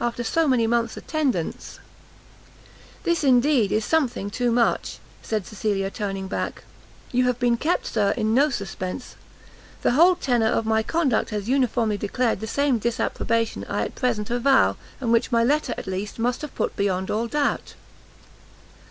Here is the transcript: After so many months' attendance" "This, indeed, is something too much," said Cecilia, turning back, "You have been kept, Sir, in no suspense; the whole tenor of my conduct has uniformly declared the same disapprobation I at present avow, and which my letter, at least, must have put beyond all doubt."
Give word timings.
After 0.00 0.24
so 0.24 0.48
many 0.48 0.66
months' 0.66 0.96
attendance" 0.96 1.78
"This, 3.04 3.22
indeed, 3.22 3.70
is 3.70 3.84
something 3.84 4.30
too 4.30 4.50
much," 4.50 4.98
said 5.20 5.46
Cecilia, 5.46 5.90
turning 5.90 6.26
back, 6.26 6.64
"You 7.12 7.24
have 7.26 7.38
been 7.38 7.58
kept, 7.58 7.84
Sir, 7.88 8.12
in 8.12 8.32
no 8.32 8.48
suspense; 8.48 9.14
the 9.82 9.90
whole 9.90 10.14
tenor 10.16 10.46
of 10.48 10.64
my 10.64 10.82
conduct 10.82 11.28
has 11.28 11.50
uniformly 11.50 11.98
declared 11.98 12.40
the 12.40 12.46
same 12.46 12.78
disapprobation 12.78 13.66
I 13.68 13.82
at 13.82 13.94
present 13.94 14.30
avow, 14.30 14.78
and 15.02 15.12
which 15.12 15.30
my 15.30 15.44
letter, 15.44 15.74
at 15.76 15.86
least, 15.86 16.18
must 16.18 16.40
have 16.40 16.54
put 16.54 16.74
beyond 16.76 17.10
all 17.10 17.26
doubt." 17.26 17.74